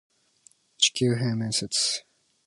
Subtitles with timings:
[0.79, 2.05] 地球平面説